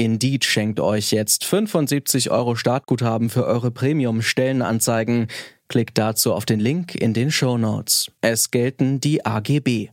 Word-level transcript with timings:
Indeed 0.00 0.46
schenkt 0.46 0.80
euch 0.80 1.10
jetzt 1.10 1.44
75 1.44 2.30
Euro 2.30 2.54
Startguthaben 2.54 3.28
für 3.28 3.44
eure 3.44 3.70
Premium-Stellenanzeigen. 3.70 5.28
Klickt 5.68 5.98
dazu 5.98 6.32
auf 6.32 6.46
den 6.46 6.58
Link 6.58 6.94
in 6.94 7.12
den 7.12 7.30
Show 7.30 7.58
Notes. 7.58 8.10
Es 8.22 8.50
gelten 8.50 8.98
die 9.00 9.26
AGB. 9.26 9.90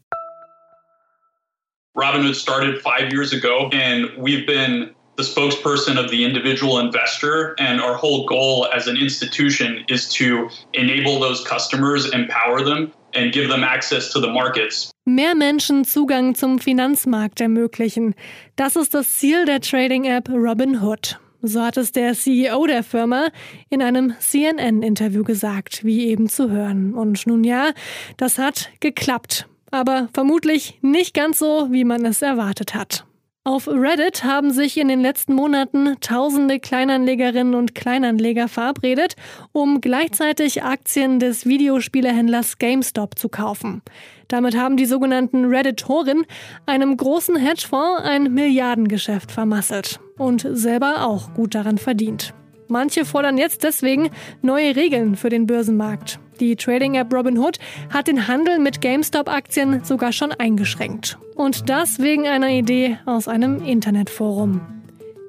Robinhood 1.94 2.38
started 2.38 2.82
five 2.82 3.12
years 3.12 3.34
ago, 3.34 3.70
and 3.74 4.08
we've 4.18 4.46
been 4.46 4.92
the 5.18 5.24
spokesperson 5.24 5.98
of 5.98 6.10
the 6.10 6.24
individual 6.24 6.80
investor. 6.80 7.54
And 7.60 7.82
our 7.82 7.98
whole 7.98 8.26
goal 8.28 8.70
as 8.74 8.88
an 8.88 8.96
institution 8.96 9.84
is 9.90 10.08
to 10.14 10.48
enable 10.72 11.20
those 11.20 11.44
customers, 11.44 12.10
empower 12.14 12.64
them, 12.64 12.94
and 13.16 13.34
give 13.34 13.50
them 13.50 13.64
access 13.64 14.12
to 14.12 14.20
the 14.20 14.28
markets. 14.28 14.92
Mehr 15.06 15.36
Menschen 15.36 15.86
Zugang 15.86 16.36
zum 16.36 16.60
Finanzmarkt 16.60 17.42
ermöglichen. 17.42 18.16
Das 18.56 18.76
ist 18.76 18.94
das 18.94 19.14
Ziel 19.14 19.46
der 19.46 19.62
Trading-App 19.62 20.30
Robinhood. 20.30 21.20
So 21.42 21.62
hat 21.62 21.78
es 21.78 21.92
der 21.92 22.14
CEO 22.14 22.66
der 22.66 22.84
Firma 22.84 23.30
in 23.70 23.82
einem 23.82 24.16
CNN-Interview 24.20 25.24
gesagt, 25.24 25.86
wie 25.86 26.08
eben 26.08 26.28
zu 26.28 26.50
hören. 26.50 26.94
Und 26.94 27.28
nun 27.28 27.44
ja, 27.44 27.72
das 28.18 28.38
hat 28.38 28.72
geklappt 28.80 29.48
aber 29.72 30.10
vermutlich 30.14 30.78
nicht 30.82 31.14
ganz 31.14 31.40
so, 31.40 31.68
wie 31.72 31.84
man 31.84 32.06
es 32.06 32.22
erwartet 32.22 32.74
hat. 32.74 33.06
Auf 33.48 33.70
Reddit 33.70 34.26
haben 34.26 34.52
sich 34.52 34.78
in 34.78 34.90
den 34.90 35.00
letzten 35.00 35.34
Monaten 35.34 35.96
tausende 36.02 36.60
Kleinanlegerinnen 36.60 37.56
und 37.56 37.76
Kleinanleger 37.76 38.50
verabredet, 38.50 39.16
um 39.54 39.80
gleichzeitig 39.80 40.64
Aktien 40.64 41.22
des 41.22 41.46
Videospielehändlers 41.46 42.58
GameStop 42.58 43.18
zu 43.18 43.30
kaufen. 43.30 43.84
Damit 44.28 44.58
haben 44.58 44.76
die 44.76 44.86
sogenannten 44.86 45.46
Redditoren 45.46 46.26
einem 46.66 46.98
großen 46.98 47.38
Hedgefonds 47.38 48.02
ein 48.04 48.34
Milliardengeschäft 48.34 49.32
vermasselt 49.32 50.02
und 50.18 50.46
selber 50.52 51.08
auch 51.08 51.34
gut 51.34 51.56
daran 51.56 51.78
verdient. 51.78 52.34
Manche 52.68 53.06
fordern 53.06 53.38
jetzt 53.38 53.64
deswegen 53.64 54.10
neue 54.42 54.76
Regeln 54.76 55.16
für 55.16 55.30
den 55.30 55.48
Börsenmarkt. 55.48 56.20
Die 56.40 56.56
Trading-App 56.56 57.14
Robinhood 57.14 57.60
hat 57.92 58.08
den 58.08 58.28
Handel 58.28 58.60
mit 58.60 58.82
GameStop-Aktien 58.82 59.84
sogar 59.84 60.12
schon 60.12 60.32
eingeschränkt. 60.32 61.18
Und 61.36 61.70
das 61.70 62.00
wegen 62.00 62.28
einer 62.28 62.50
Idee 62.50 62.98
aus 63.06 63.28
einem 63.28 63.64
Internetforum. 63.64 64.62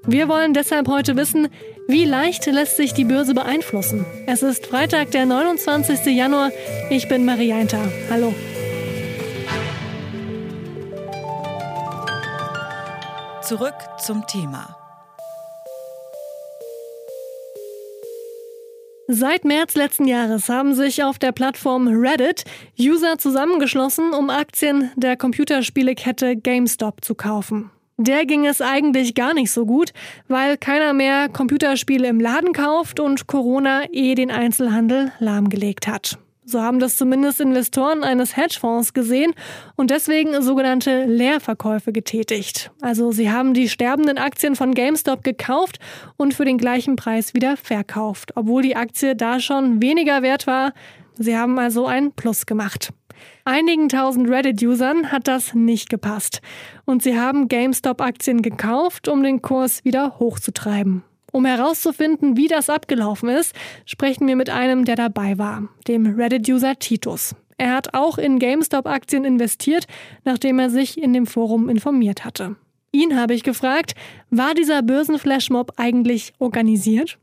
Wir 0.07 0.29
wollen 0.29 0.55
deshalb 0.55 0.89
heute 0.89 1.17
wissen, 1.17 1.49
wie 1.87 2.05
leicht 2.05 2.47
lässt 2.47 2.77
sich 2.77 2.95
die 2.95 3.05
Börse 3.05 3.35
beeinflussen? 3.35 4.07
Es 4.27 4.43
ist 4.43 4.67
Freitag, 4.67 5.11
der 5.11 5.27
29. 5.27 6.07
Januar. 6.15 6.51
Ich 6.91 7.09
bin 7.09 7.25
Marianta. 7.25 7.79
Hallo. 8.11 8.35
Zurück 13.43 13.75
zum 13.99 14.27
Thema. 14.27 14.78
Seit 19.11 19.47
März 19.47 19.75
letzten 19.75 20.07
Jahres 20.07 20.51
haben 20.51 20.75
sich 20.75 21.03
auf 21.03 21.19
der 21.19 21.33
Plattform 21.33 21.89
Reddit 21.89 22.45
User 22.79 23.17
zusammengeschlossen, 23.17 24.13
um 24.13 24.29
Aktien 24.29 24.91
der 24.97 25.17
Computerspielekette 25.17 26.37
GameStop 26.37 27.03
zu 27.03 27.15
kaufen. 27.15 27.71
Der 27.97 28.27
ging 28.27 28.45
es 28.45 28.61
eigentlich 28.61 29.15
gar 29.15 29.33
nicht 29.33 29.51
so 29.51 29.65
gut, 29.65 29.95
weil 30.29 30.59
keiner 30.59 30.93
mehr 30.93 31.31
Computerspiele 31.31 32.07
im 32.07 32.21
Laden 32.21 32.53
kauft 32.53 33.01
und 33.01 33.27
Corona 33.27 33.85
eh 33.91 34.15
den 34.15 34.31
Einzelhandel 34.31 35.11
lahmgelegt 35.21 35.89
hat. 35.89 36.19
So 36.51 36.63
haben 36.63 36.79
das 36.79 36.97
zumindest 36.97 37.43
Investoren 37.43 38.03
eines 38.03 38.35
Hedgefonds 38.35 38.95
gesehen 38.95 39.35
und 39.77 39.91
deswegen 39.91 40.41
sogenannte 40.41 41.05
Leerverkäufe 41.05 41.93
getätigt. 41.93 42.71
Also 42.81 43.13
sie 43.13 43.31
haben 43.31 43.53
die 43.53 43.69
sterbenden 43.69 44.17
Aktien 44.17 44.57
von 44.57 44.73
GameStop 44.73 45.23
gekauft 45.23 45.79
und 46.17 46.33
für 46.33 46.47
den 46.47 46.57
gleichen 46.57 46.97
Preis 46.97 47.35
wieder 47.35 47.59
verkauft, 47.59 48.33
obwohl 48.35 48.63
die 48.63 48.77
Aktie 48.77 49.15
da 49.15 49.41
schon 49.41 49.83
weniger 49.83 50.23
wert 50.23 50.47
war. 50.47 50.73
Sie 51.19 51.37
haben 51.37 51.59
also 51.59 51.85
ein 51.85 52.13
Plus 52.13 52.47
gemacht. 52.47 52.95
Einigen 53.45 53.91
tausend 53.91 54.31
Reddit-Usern 54.31 55.13
hat 55.13 55.29
das 55.29 55.53
nicht 55.53 55.91
gepasst 55.91 56.41
und 56.87 57.03
sie 57.03 57.21
haben 57.21 57.49
GameStop-Aktien 57.49 58.41
gekauft, 58.41 59.09
um 59.09 59.23
den 59.23 59.43
Kurs 59.43 59.85
wieder 59.85 60.19
hochzutreiben. 60.19 61.05
Um 61.33 61.45
herauszufinden, 61.45 62.37
wie 62.37 62.49
das 62.49 62.71
abgelaufen 62.71 63.29
ist, 63.29 63.55
sprechen 63.85 64.27
wir 64.27 64.37
mit 64.37 64.51
einem, 64.51 64.85
der 64.85 64.97
dabei 64.97 65.39
war, 65.39 65.69
dem 65.87 66.07
Reddit-User 66.07 66.79
Titus. 66.79 67.35
Er 67.59 67.75
hat 67.75 67.95
auch 67.95 68.19
in 68.19 68.39
GameStop-Aktien 68.39 69.25
investiert, 69.25 69.87
nachdem 70.25 70.59
er 70.59 70.71
sich 70.71 70.97
in 70.97 71.13
dem 71.13 71.27
Forum 71.27 71.69
informiert 71.69 72.25
hatte. 72.25 72.57
Ihn 72.93 73.17
habe 73.21 73.35
ich 73.35 73.43
gefragt, 73.43 73.95
war 74.31 74.55
dieser 74.55 74.83
Börsenflashmob 74.83 75.73
eigentlich 75.77 76.33
organisiert? 76.39 77.19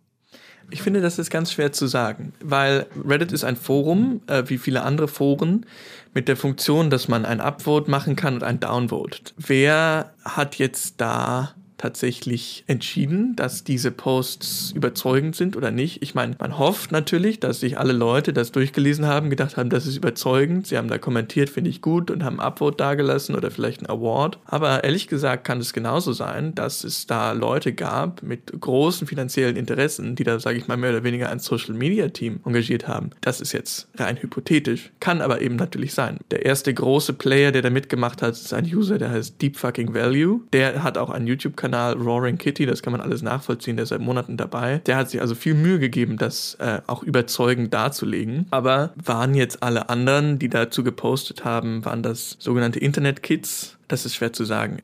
Ich 0.72 0.82
finde, 0.82 1.02
das 1.02 1.20
ist 1.20 1.30
ganz 1.30 1.52
schwer 1.52 1.72
zu 1.72 1.88
sagen, 1.88 2.34
weil 2.42 2.88
Reddit 3.08 3.32
ist 3.32 3.44
ein 3.44 3.56
Forum, 3.56 4.22
äh, 4.28 4.44
wie 4.48 4.58
viele 4.58 4.84
andere 4.84 5.08
Foren, 5.08 5.66
mit 6.14 6.28
der 6.28 6.38
Funktion, 6.38 6.90
dass 6.90 7.08
man 7.08 7.26
ein 7.26 7.42
Upvote 7.42 7.92
machen 7.92 8.16
kann 8.16 8.36
und 8.36 8.44
ein 8.44 8.60
Downvote. 8.60 9.20
Wer 9.38 10.14
hat 10.24 10.56
jetzt 10.56 10.96
da 11.02 11.54
tatsächlich 11.78 12.64
entschieden, 12.68 13.36
dass 13.36 13.64
diese 13.64 13.92
Posts 13.92 14.72
überzeugend 14.76 15.36
sind 15.36 15.56
oder 15.58 15.72
nicht. 15.72 16.02
Ich 16.02 16.16
meine, 16.16 16.36
man 16.40 16.58
hofft 16.58 16.92
natürlich, 16.92 17.40
dass 17.40 17.60
sich 17.60 17.78
alle 17.78 17.94
Leute 17.94 18.34
das 18.34 18.52
durchgelesen 18.52 19.06
haben, 19.06 19.30
gedacht 19.30 19.58
haben, 19.58 19.70
das 19.70 19.86
ist 19.86 19.98
überzeugend. 19.98 20.68
Sie 20.68 20.78
haben 20.78 20.88
da 20.88 20.98
kommentiert, 20.98 21.50
finde 21.50 21.70
ich 21.70 21.82
gut 21.82 22.12
und 22.12 22.24
haben 22.24 22.40
ein 22.40 22.46
Upvote 22.46 22.78
dagelassen 22.78 23.36
oder 23.36 23.52
vielleicht 23.52 23.82
ein 23.82 23.90
Award. 23.90 24.40
Aber 24.46 24.84
ehrlich 24.84 25.08
gesagt 25.08 25.44
kann 25.44 25.60
es 25.60 25.74
genauso 25.74 26.14
sein, 26.14 26.56
dass 26.56 26.84
es 26.84 27.08
da 27.08 27.34
Leute 27.34 27.74
gab 27.74 28.24
mit 28.24 28.54
großen 28.60 29.08
finanziellen 29.08 29.56
Interessen, 29.56 30.16
die 30.16 30.24
da, 30.24 30.40
sage 30.40 30.58
ich 30.58 30.68
mal, 30.68 30.78
mehr 30.78 30.92
oder 30.92 31.04
weniger 31.04 31.30
ein 31.30 31.40
Social 31.40 31.76
Media 31.76 32.08
Team 32.10 32.40
engagiert 32.46 32.88
haben. 32.88 33.10
Das 33.22 33.42
ist 33.42 33.52
jetzt 33.52 33.88
rein 33.98 34.18
hypothetisch, 34.22 34.92
kann 35.00 35.22
aber 35.22 35.42
eben 35.42 35.56
natürlich 35.56 35.94
sein. 35.94 36.20
Der 36.32 36.46
erste 36.46 36.74
große 36.74 37.14
Player, 37.14 37.52
der 37.52 37.62
da 37.62 37.70
mitgemacht 37.70 38.22
hat, 38.22 38.34
ist 38.34 38.54
ein 38.54 38.66
User, 38.66 38.98
der 38.98 39.12
heißt 39.12 39.42
Deep 39.42 39.58
Fucking 39.58 39.94
Value. 39.94 40.42
Der 40.54 40.84
hat 40.84 40.98
auch 40.98 41.10
einen 41.10 41.28
YouTube-Kanal 41.28 41.65
YouTube-Kanal 41.66 41.94
Roaring 41.94 42.38
Kitty, 42.38 42.66
das 42.66 42.82
kann 42.82 42.92
man 42.92 43.02
alles 43.02 43.22
nachvollziehen, 43.22 43.76
der 43.76 43.84
ist 43.84 43.90
seit 43.90 44.02
Monaten 44.02 44.38
dabei. 44.38 44.82
Der 44.86 44.98
hat 44.98 45.10
sich 45.10 45.22
also 45.22 45.36
viel 45.36 45.54
Mühe 45.54 45.80
gegeben, 45.80 46.18
das 46.18 46.56
äh, 46.56 46.82
auch 46.88 47.04
überzeugend 47.04 47.74
darzulegen. 47.74 48.48
Aber 48.52 48.94
waren 49.04 49.34
jetzt 49.34 49.64
alle 49.64 49.90
anderen, 49.90 50.40
die 50.40 50.50
dazu 50.50 50.84
gepostet 50.84 51.44
haben, 51.44 51.84
waren 51.86 52.04
das 52.04 52.38
sogenannte 52.40 52.80
Internet-Kids? 52.80 53.78
Das 53.88 54.06
ist 54.06 54.16
schwer 54.16 54.34
zu 54.34 54.46
sagen. 54.46 54.80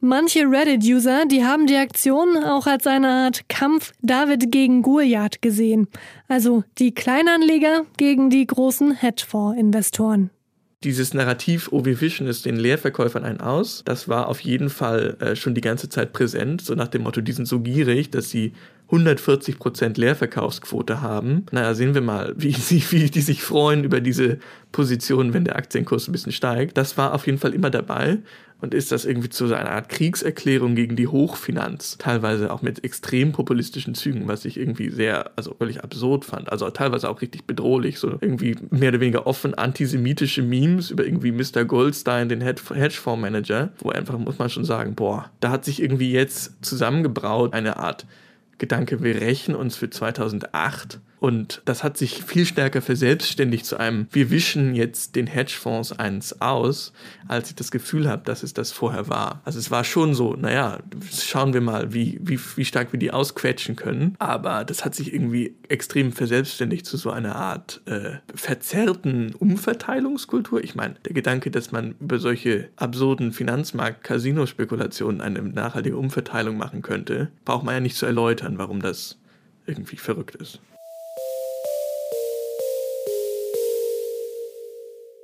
Manche 0.00 0.40
Reddit-User, 0.40 1.24
die 1.26 1.44
haben 1.44 1.66
die 1.66 1.76
Aktion 1.76 2.36
auch 2.44 2.66
als 2.66 2.86
eine 2.86 3.08
Art 3.08 3.48
Kampf 3.48 3.92
David 4.02 4.52
gegen 4.52 4.82
Goliath 4.82 5.40
gesehen. 5.40 5.88
Also 6.28 6.64
die 6.78 6.92
Kleinanleger 6.92 7.86
gegen 7.96 8.28
die 8.28 8.46
großen 8.46 8.92
Hedgefonds-Investoren 8.92 10.30
dieses 10.86 11.14
Narrativ, 11.14 11.68
oh, 11.72 11.84
wir 11.84 12.00
wischen 12.00 12.28
es 12.28 12.42
den 12.42 12.54
Leerverkäufern 12.54 13.24
ein 13.24 13.40
aus, 13.40 13.82
das 13.84 14.08
war 14.08 14.28
auf 14.28 14.38
jeden 14.40 14.70
Fall 14.70 15.16
äh, 15.18 15.34
schon 15.34 15.52
die 15.52 15.60
ganze 15.60 15.88
Zeit 15.88 16.12
präsent, 16.12 16.62
so 16.62 16.76
nach 16.76 16.86
dem 16.86 17.02
Motto, 17.02 17.20
die 17.20 17.32
sind 17.32 17.46
so 17.46 17.58
gierig, 17.58 18.10
dass 18.10 18.30
sie 18.30 18.52
140% 18.90 19.98
Leerverkaufsquote 19.98 21.02
haben. 21.02 21.46
Naja, 21.50 21.74
sehen 21.74 21.94
wir 21.94 22.02
mal, 22.02 22.34
wie, 22.36 22.52
sie, 22.52 22.82
wie 22.90 23.10
die 23.10 23.20
sich 23.20 23.42
freuen 23.42 23.84
über 23.84 24.00
diese 24.00 24.38
Position, 24.72 25.34
wenn 25.34 25.44
der 25.44 25.56
Aktienkurs 25.56 26.08
ein 26.08 26.12
bisschen 26.12 26.32
steigt. 26.32 26.76
Das 26.76 26.96
war 26.96 27.14
auf 27.14 27.26
jeden 27.26 27.38
Fall 27.38 27.54
immer 27.54 27.70
dabei 27.70 28.18
und 28.60 28.74
ist 28.74 28.90
das 28.90 29.04
irgendwie 29.04 29.28
zu 29.28 29.46
so 29.46 29.54
einer 29.54 29.70
Art 29.70 29.88
Kriegserklärung 29.88 30.74
gegen 30.74 30.96
die 30.96 31.08
Hochfinanz, 31.08 31.98
teilweise 31.98 32.52
auch 32.52 32.62
mit 32.62 32.84
extrem 32.84 33.32
populistischen 33.32 33.94
Zügen, 33.94 34.28
was 34.28 34.44
ich 34.44 34.56
irgendwie 34.56 34.90
sehr, 34.90 35.30
also 35.36 35.54
völlig 35.54 35.84
absurd 35.84 36.24
fand, 36.24 36.50
also 36.50 36.68
teilweise 36.70 37.10
auch 37.10 37.20
richtig 37.20 37.44
bedrohlich, 37.44 37.98
so 37.98 38.16
irgendwie 38.20 38.56
mehr 38.70 38.90
oder 38.90 39.00
weniger 39.00 39.26
offen 39.26 39.54
antisemitische 39.54 40.42
Memes 40.42 40.90
über 40.90 41.04
irgendwie 41.04 41.32
Mr. 41.32 41.64
Goldstein, 41.64 42.28
den 42.28 42.40
Hedgefondsmanager, 42.40 43.72
wo 43.80 43.90
einfach, 43.90 44.18
muss 44.18 44.38
man 44.38 44.48
schon 44.48 44.64
sagen, 44.64 44.94
boah, 44.94 45.30
da 45.40 45.50
hat 45.50 45.64
sich 45.64 45.82
irgendwie 45.82 46.12
jetzt 46.12 46.64
zusammengebraut 46.64 47.52
eine 47.52 47.76
Art 47.76 48.06
Gedanke, 48.58 49.02
wir 49.02 49.20
rächen 49.20 49.54
uns 49.54 49.76
für 49.76 49.90
2008 49.90 51.00
Und 51.18 51.62
das 51.64 51.82
hat 51.82 51.96
sich 51.96 52.22
viel 52.24 52.44
stärker 52.46 52.82
verselbstständigt 52.82 53.64
zu 53.64 53.78
einem, 53.78 54.06
wir 54.12 54.30
wischen 54.30 54.74
jetzt 54.74 55.16
den 55.16 55.26
Hedgefonds 55.26 55.92
eins 55.92 56.40
aus, 56.40 56.92
als 57.26 57.50
ich 57.50 57.56
das 57.56 57.70
Gefühl 57.70 58.08
habe, 58.08 58.22
dass 58.24 58.42
es 58.42 58.54
das 58.54 58.72
vorher 58.72 59.08
war. 59.08 59.40
Also 59.44 59.58
es 59.58 59.70
war 59.70 59.84
schon 59.84 60.14
so, 60.14 60.34
naja, 60.34 60.78
schauen 61.12 61.54
wir 61.54 61.60
mal, 61.60 61.92
wie, 61.92 62.18
wie, 62.22 62.38
wie 62.56 62.64
stark 62.64 62.92
wir 62.92 62.98
die 62.98 63.10
ausquetschen 63.10 63.76
können. 63.76 64.14
Aber 64.18 64.64
das 64.64 64.84
hat 64.84 64.94
sich 64.94 65.12
irgendwie 65.12 65.54
extrem 65.68 66.12
verselbstständigt 66.12 66.86
zu 66.86 66.96
so 66.96 67.10
einer 67.10 67.36
Art 67.36 67.80
äh, 67.86 68.16
verzerrten 68.34 69.34
Umverteilungskultur. 69.34 70.62
Ich 70.62 70.74
meine, 70.74 70.96
der 71.04 71.14
Gedanke, 71.14 71.50
dass 71.50 71.72
man 71.72 71.94
über 72.00 72.18
solche 72.18 72.68
absurden 72.76 73.32
Finanzmarkt-Casino-Spekulationen 73.32 75.20
eine 75.20 75.42
nachhaltige 75.42 75.96
Umverteilung 75.96 76.56
machen 76.56 76.82
könnte, 76.82 77.30
braucht 77.44 77.64
man 77.64 77.74
ja 77.74 77.80
nicht 77.80 77.96
zu 77.96 78.06
erläutern, 78.06 78.58
warum 78.58 78.80
das 78.80 79.18
irgendwie 79.66 79.96
verrückt 79.96 80.36
ist. 80.36 80.60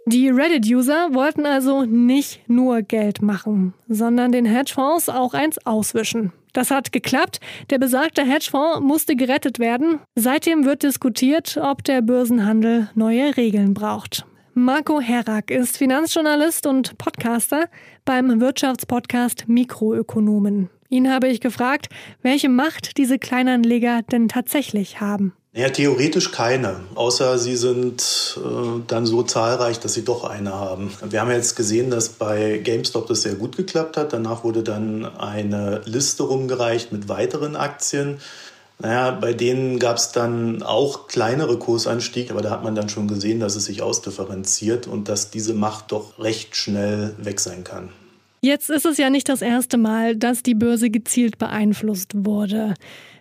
Die 0.06 0.28
Reddit-User 0.28 1.14
wollten 1.14 1.46
also 1.46 1.84
nicht 1.84 2.48
nur 2.48 2.82
Geld 2.82 3.22
machen, 3.22 3.72
sondern 3.88 4.32
den 4.32 4.44
Hedgefonds 4.44 5.08
auch 5.08 5.32
eins 5.32 5.64
auswischen. 5.64 6.32
Das 6.52 6.70
hat 6.70 6.92
geklappt. 6.92 7.38
Der 7.70 7.78
besagte 7.78 8.22
Hedgefonds 8.22 8.80
musste 8.80 9.14
gerettet 9.14 9.58
werden. 9.58 10.00
Seitdem 10.16 10.64
wird 10.64 10.82
diskutiert, 10.82 11.56
ob 11.56 11.84
der 11.84 12.02
Börsenhandel 12.02 12.90
neue 12.94 13.36
Regeln 13.36 13.74
braucht. 13.74 14.26
Marco 14.54 15.00
Herak 15.00 15.50
ist 15.50 15.78
Finanzjournalist 15.78 16.66
und 16.66 16.98
Podcaster 16.98 17.68
beim 18.04 18.40
Wirtschaftspodcast 18.40 19.48
Mikroökonomen. 19.48 20.68
Ihn 20.90 21.10
habe 21.10 21.28
ich 21.28 21.40
gefragt, 21.40 21.88
welche 22.20 22.50
Macht 22.50 22.98
diese 22.98 23.18
Kleinanleger 23.18 24.02
denn 24.02 24.28
tatsächlich 24.28 25.00
haben. 25.00 25.32
Ja, 25.54 25.68
theoretisch 25.68 26.32
keine, 26.32 26.80
außer 26.94 27.36
sie 27.36 27.56
sind 27.56 28.38
äh, 28.38 28.80
dann 28.86 29.04
so 29.04 29.22
zahlreich, 29.22 29.78
dass 29.78 29.92
sie 29.92 30.02
doch 30.02 30.24
eine 30.24 30.54
haben. 30.54 30.90
Wir 31.06 31.20
haben 31.20 31.30
jetzt 31.30 31.56
gesehen, 31.56 31.90
dass 31.90 32.08
bei 32.08 32.56
GameStop 32.56 33.06
das 33.06 33.20
sehr 33.20 33.34
gut 33.34 33.58
geklappt 33.58 33.98
hat. 33.98 34.14
Danach 34.14 34.44
wurde 34.44 34.62
dann 34.62 35.04
eine 35.04 35.82
Liste 35.84 36.22
rumgereicht 36.22 36.90
mit 36.90 37.10
weiteren 37.10 37.54
Aktien. 37.54 38.18
Naja, 38.78 39.10
bei 39.10 39.34
denen 39.34 39.78
gab 39.78 39.98
es 39.98 40.12
dann 40.12 40.62
auch 40.62 41.06
kleinere 41.06 41.58
Kursanstiege, 41.58 42.32
aber 42.32 42.40
da 42.40 42.48
hat 42.48 42.64
man 42.64 42.74
dann 42.74 42.88
schon 42.88 43.06
gesehen, 43.06 43.38
dass 43.38 43.54
es 43.54 43.66
sich 43.66 43.82
ausdifferenziert 43.82 44.86
und 44.86 45.10
dass 45.10 45.30
diese 45.30 45.52
Macht 45.52 45.92
doch 45.92 46.18
recht 46.18 46.56
schnell 46.56 47.14
weg 47.18 47.40
sein 47.40 47.62
kann. 47.62 47.90
Jetzt 48.44 48.70
ist 48.70 48.86
es 48.86 48.98
ja 48.98 49.08
nicht 49.08 49.28
das 49.28 49.40
erste 49.40 49.78
Mal, 49.78 50.16
dass 50.16 50.42
die 50.42 50.56
Börse 50.56 50.90
gezielt 50.90 51.38
beeinflusst 51.38 52.10
wurde. 52.12 52.74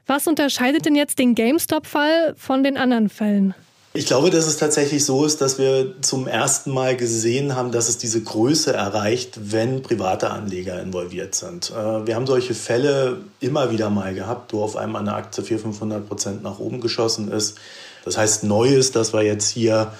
Was 0.07 0.25
unterscheidet 0.25 0.85
denn 0.85 0.95
jetzt 0.95 1.19
den 1.19 1.35
GameStop-Fall 1.35 2.33
von 2.35 2.63
den 2.63 2.75
anderen 2.75 3.07
Fällen? 3.07 3.53
Ich 3.93 4.07
glaube, 4.07 4.31
dass 4.31 4.47
es 4.47 4.57
tatsächlich 4.57 5.05
so 5.05 5.23
ist, 5.23 5.39
dass 5.39 5.59
wir 5.59 6.01
zum 6.01 6.27
ersten 6.27 6.71
Mal 6.71 6.97
gesehen 6.97 7.55
haben, 7.55 7.71
dass 7.71 7.87
es 7.87 7.99
diese 7.99 8.23
Größe 8.23 8.73
erreicht, 8.73 9.51
wenn 9.51 9.83
private 9.83 10.31
Anleger 10.31 10.81
involviert 10.81 11.35
sind. 11.35 11.69
Äh, 11.69 12.07
wir 12.07 12.15
haben 12.15 12.25
solche 12.25 12.55
Fälle 12.55 13.17
immer 13.41 13.69
wieder 13.69 13.91
mal 13.91 14.15
gehabt, 14.15 14.53
wo 14.53 14.63
auf 14.63 14.75
einmal 14.75 15.01
eine 15.01 15.13
Aktie 15.13 15.43
400, 15.43 15.75
500 15.75 16.07
Prozent 16.07 16.41
nach 16.41 16.57
oben 16.57 16.81
geschossen 16.81 17.31
ist. 17.31 17.59
Das 18.05 18.17
heißt, 18.17 18.43
neu 18.43 18.69
ist, 18.69 18.95
dass 18.95 19.13
wir 19.13 19.21
jetzt 19.21 19.49
hier 19.49 19.91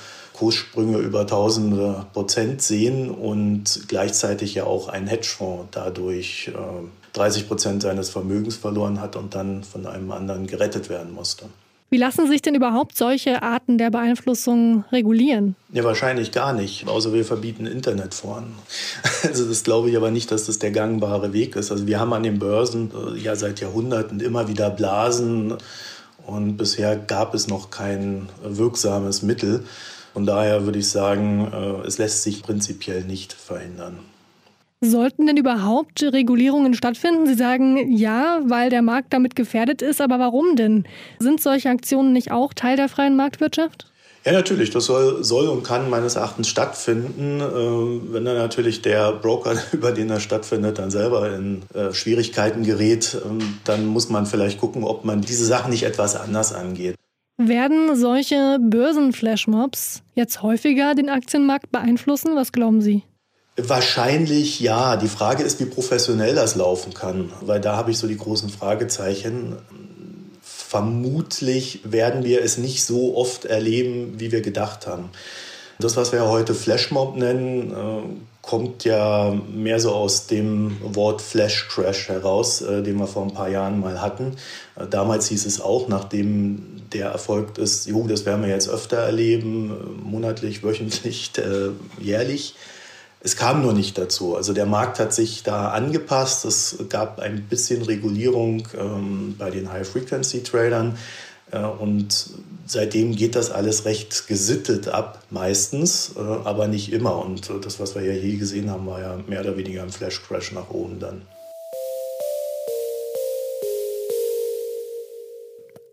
Kurssprünge 0.42 0.98
über 0.98 1.28
tausende 1.28 2.08
Prozent 2.14 2.64
sehen 2.64 3.12
und 3.12 3.82
gleichzeitig 3.88 4.56
ja 4.56 4.64
auch 4.64 4.88
ein 4.88 5.06
Hedgefonds 5.06 5.68
dadurch 5.70 6.52
30 7.14 7.44
äh, 7.44 7.46
Prozent 7.46 7.84
seines 7.84 8.10
Vermögens 8.10 8.56
verloren 8.56 9.00
hat 9.00 9.16
und 9.16 9.36
dann 9.36 9.64
von 9.64 9.86
einem 9.86 10.10
anderen 10.10 10.48
gerettet 10.48 10.90
werden 10.90 11.14
musste. 11.14 11.46
Wie 11.92 11.98
lassen 11.98 12.28
sich 12.28 12.42
denn 12.42 12.56
überhaupt 12.56 12.98
solche 12.98 13.44
Arten 13.44 13.78
der 13.78 13.92
Beeinflussung 13.92 14.84
regulieren? 14.92 15.56
Ja, 15.74 15.84
wahrscheinlich 15.84 16.32
gar 16.32 16.54
nicht. 16.54 16.88
Außer 16.88 17.14
wir 17.14 17.24
verbieten 17.24 17.68
Internetforen. 17.68 18.46
Also 19.24 19.48
das 19.48 19.64
glaube 19.64 19.92
ich 19.92 19.98
aber 19.98 20.10
nicht, 20.10 20.32
dass 20.32 20.48
das 20.48 20.58
der 20.58 20.72
gangbare 20.72 21.34
Weg 21.34 21.56
ist. 21.56 21.72
Also 21.72 21.86
wir 21.86 22.00
haben 22.00 22.14
an 22.14 22.24
den 22.24 22.40
Börsen 22.40 22.90
äh, 22.90 23.20
ja 23.20 23.36
seit 23.36 23.62
Jahrhunderten 23.62 24.20
immer 24.22 24.48
wieder 24.48 24.72
Blasen 24.72 25.54
und 26.26 26.58
bisher 26.58 26.96
gab 26.96 27.36
es 27.36 27.48
noch 27.48 27.70
kein 27.70 28.28
wirksames 28.44 29.22
Mittel. 29.22 29.66
Von 30.13 30.25
daher 30.25 30.66
würde 30.66 30.80
ich 30.80 30.90
sagen, 30.90 31.52
äh, 31.54 31.88
es 31.88 31.98
lässt 31.98 32.24
sich 32.24 32.44
prinzipiell 32.44 33.04
nicht 33.04 33.34
verhindern. 33.34 34.00
Sollten 34.84 35.28
denn 35.28 35.38
überhaupt 35.38 36.02
Regulierungen 36.02 36.74
stattfinden? 36.74 37.28
Sie 37.28 37.36
sagen 37.36 37.96
ja, 37.96 38.40
weil 38.46 38.72
der 38.72 38.81
Markt 38.81 39.13
damit 39.13 39.36
gefährdet 39.36 39.84
ist, 39.84 40.02
aber 40.02 40.18
warum 40.18 40.56
denn? 40.56 40.86
Sind 41.19 41.40
solche 41.40 41.69
Aktionen 41.69 42.13
nicht 42.13 42.31
auch 42.31 42.54
Teil 42.54 42.78
der 42.78 42.90
freien 42.90 43.16
Marktwirtschaft? 43.16 43.92
Ja, 44.25 44.34
natürlich. 44.34 44.69
Das 44.69 44.86
soll, 44.86 45.24
soll 45.24 45.48
und 45.48 45.63
kann 45.63 45.90
meines 45.90 46.16
Erachtens 46.16 46.48
stattfinden. 46.48 47.42
Äh, 47.42 48.13
wenn 48.13 48.25
dann 48.25 48.38
natürlich 48.38 48.81
der 48.81 49.12
Broker, 49.13 49.56
über 49.72 49.92
den 49.92 50.10
er 50.10 50.19
stattfindet, 50.19 50.80
dann 50.80 50.92
selber 50.92 51.36
in 51.36 51.63
äh, 51.74 51.94
Schwierigkeiten 51.94 52.63
gerät, 52.63 53.18
ähm, 53.25 53.60
dann 53.63 53.86
muss 53.86 54.10
man 54.10 54.25
vielleicht 54.25 54.60
gucken, 54.60 54.84
ob 54.84 55.06
man 55.06 55.22
diese 55.22 55.46
Sachen 55.46 55.72
nicht 55.72 55.84
etwas 55.84 56.16
anders 56.16 56.54
angeht. 56.54 56.96
Werden 57.38 57.95
solche 57.95 58.60
Börsenflashmobs 58.60 60.04
jetzt 60.13 60.42
häufiger 60.42 60.94
den 60.95 61.10
Aktienmarkt 61.10 61.72
beeinflussen? 61.72 62.36
Was 62.36 62.51
glauben 62.51 62.81
Sie? 62.81 63.04
Wahrscheinlich 63.57 64.60
ja. 64.60 64.95
Die 64.95 65.07
Frage 65.07 65.44
ist, 65.44 65.60
wie 65.60 65.66
professionell 65.66 66.36
das 66.36 66.56
laufen 66.56 66.94
kann, 66.94 67.31
weil 67.42 67.60
da 67.60 67.75
habe 67.75 67.92
ich 67.92 67.98
so 67.98 68.07
die 68.07 68.18
großen 68.18 68.50
Fragezeichen. 68.50 69.57
Vermutlich 70.42 71.81
werden 71.83 72.24
wir 72.24 72.44
es 72.44 72.57
nicht 72.57 72.83
so 72.83 73.18
oft 73.18 73.45
erleben, 73.45 74.19
wie 74.19 74.31
wir 74.31 74.42
gedacht 74.42 74.88
haben. 74.88 75.10
Das, 75.80 75.98
was 75.98 76.12
wir 76.12 76.28
heute 76.28 76.54
Flashmob 76.54 77.16
nennen, 77.16 77.72
äh, 77.72 78.04
kommt 78.42 78.84
ja 78.84 79.36
mehr 79.54 79.80
so 79.80 79.92
aus 79.92 80.28
dem 80.28 80.78
Wort 80.82 81.22
Flash 81.22 81.68
Crash 81.70 82.10
heraus, 82.10 82.62
äh, 82.62 82.82
den 82.82 82.98
wir 82.98 83.08
vor 83.08 83.24
ein 83.24 83.34
paar 83.34 83.50
Jahren 83.50 83.80
mal 83.80 84.02
hatten. 84.02 84.36
Äh, 84.76 84.88
damals 84.88 85.28
hieß 85.28 85.46
es 85.46 85.62
auch, 85.62 85.88
nachdem 85.88 86.82
der 86.94 87.10
erfolgt 87.10 87.58
ist, 87.58 87.88
jo, 87.88 88.06
das 88.08 88.26
werden 88.26 88.42
wir 88.42 88.50
jetzt 88.50 88.68
öfter 88.68 88.98
erleben, 88.98 90.02
monatlich, 90.04 90.64
wöchentlich, 90.64 91.32
jährlich. 92.00 92.56
Es 93.24 93.36
kam 93.36 93.62
nur 93.62 93.74
nicht 93.74 93.98
dazu. 94.00 94.36
Also 94.36 94.52
der 94.52 94.66
Markt 94.66 95.00
hat 95.00 95.14
sich 95.14 95.44
da 95.44 95.70
angepasst. 95.70 96.44
Es 96.44 96.78
gab 96.90 97.20
ein 97.20 97.44
bisschen 97.44 97.84
Regulierung 97.84 98.68
ähm, 98.78 99.36
bei 99.38 99.52
den 99.52 99.72
High-Frequency-Tradern. 99.72 100.98
Äh, 101.51 101.63
und 101.63 102.30
seitdem 102.65 103.15
geht 103.15 103.36
das 103.36 103.51
alles 103.51 103.86
recht 103.86 104.27
gesittet 104.27 104.88
ab, 104.88 105.24
meistens, 105.30 106.15
äh, 106.18 106.19
aber 106.19 106.68
nicht 106.68 106.92
immer. 106.92 107.24
Und 107.24 107.50
äh, 107.50 107.59
das, 107.62 107.80
was 107.80 107.95
wir 107.95 108.03
ja 108.03 108.13
hier 108.13 108.38
gesehen 108.38 108.69
haben, 108.69 108.88
war 108.88 109.01
ja 109.01 109.19
mehr 109.27 109.42
oder 109.42 109.57
weniger 109.57 109.83
ein 109.83 109.92
Flash-Crash 109.92 110.53
nach 110.53 110.69
oben 110.69 111.00
dann. 111.00 111.21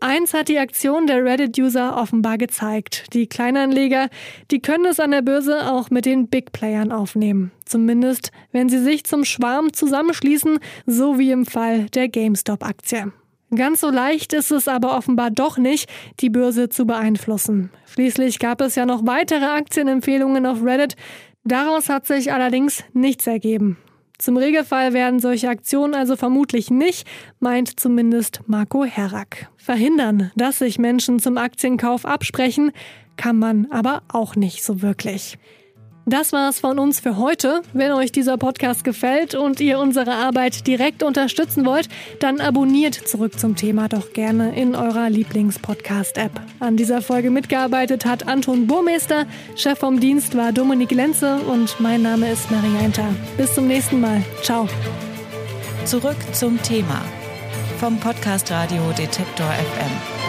Eins 0.01 0.33
hat 0.33 0.49
die 0.49 0.61
Aktion 0.61 1.09
der 1.09 1.25
Reddit-User 1.25 2.01
offenbar 2.01 2.39
gezeigt. 2.39 3.13
Die 3.15 3.27
Kleinanleger, 3.27 4.11
die 4.53 4.61
können 4.61 4.85
es 4.85 5.01
an 5.01 5.11
der 5.11 5.23
Börse 5.23 5.73
auch 5.73 5.91
mit 5.91 6.07
den 6.07 6.29
Big-Playern 6.29 6.93
aufnehmen. 6.93 7.51
Zumindest, 7.65 8.31
wenn 8.53 8.69
sie 8.69 8.79
sich 8.79 9.05
zum 9.05 9.25
Schwarm 9.25 9.73
zusammenschließen, 9.73 10.61
so 10.87 11.19
wie 11.19 11.33
im 11.33 11.47
Fall 11.47 11.87
der 11.91 12.09
GameStop-Aktie. 12.09 13.13
Ganz 13.55 13.81
so 13.81 13.89
leicht 13.89 14.35
ist 14.35 14.51
es 14.51 14.69
aber 14.69 14.97
offenbar 14.97 15.31
doch 15.31 15.57
nicht, 15.57 15.89
die 16.21 16.29
Börse 16.29 16.69
zu 16.69 16.85
beeinflussen. 16.85 17.71
Schließlich 17.87 18.39
gab 18.39 18.61
es 18.61 18.75
ja 18.75 18.85
noch 18.85 19.07
weitere 19.07 19.47
Aktienempfehlungen 19.47 20.45
auf 20.45 20.63
Reddit. 20.63 20.97
Daraus 21.45 21.89
hat 21.89 22.07
sich 22.07 22.33
allerdings 22.33 22.85
nichts 22.93 23.27
ergeben. 23.27 23.79
Zum 24.19 24.37
Regelfall 24.37 24.93
werden 24.93 25.21
solche 25.21 25.49
Aktionen 25.49 25.95
also 25.95 26.17
vermutlich 26.17 26.71
nicht, 26.71 27.07
meint 27.39 27.79
zumindest 27.81 28.41
Marco 28.47 28.85
Herak. 28.85 29.49
Verhindern, 29.57 30.33
dass 30.35 30.59
sich 30.59 30.79
Menschen 30.79 31.21
zum 31.21 31.39
Aktienkauf 31.39 32.05
absprechen, 32.05 32.73
kann 33.17 33.39
man 33.39 33.69
aber 33.71 34.03
auch 34.09 34.37
nicht 34.37 34.65
so 34.65 34.83
wirklich. 34.83 35.39
Das 36.09 36.33
war's 36.33 36.59
von 36.59 36.79
uns 36.79 37.01
für 37.01 37.19
heute. 37.19 37.61
Wenn 37.75 37.93
euch 37.93 38.11
dieser 38.11 38.39
Podcast 38.39 38.83
gefällt 38.83 39.35
und 39.35 39.61
ihr 39.61 39.79
unsere 39.79 40.13
Arbeit 40.13 40.67
direkt 40.67 41.03
unterstützen 41.03 41.67
wollt, 41.67 41.91
dann 42.19 42.41
abonniert 42.41 42.95
zurück 42.95 43.39
zum 43.39 43.57
Thema 43.57 43.89
doch 43.91 44.15
gerne 44.15 44.59
in 44.59 44.75
eurer 44.75 45.11
Lieblingspodcast-App. 45.11 46.33
An 46.61 46.79
dieser 46.79 47.03
Folge 47.03 47.31
mitgearbeitet 47.31 48.07
hat 48.07 48.27
Anton 48.27 48.67
Burmeister, 48.67 49.27
Chef 49.55 49.79
vom 49.79 50.01
Dienst 50.01 50.35
war 50.35 50.53
Dominik 50.53 50.93
Lenze 50.93 51.41
und 51.41 51.79
mein 51.79 52.01
Name 52.01 52.33
ist 52.33 52.51
Marianta. 52.51 53.05
Bis 53.37 53.55
zum 53.55 53.67
nächsten 53.67 54.01
Mal. 54.01 54.25
Ciao. 54.43 54.67
Zurück 55.85 56.17
zum 56.33 56.61
Thema 56.63 57.03
vom 57.79 58.01
Podcast 58.01 58.51
Radio 58.51 58.83
Detektor 58.97 59.47
FM. 59.47 60.28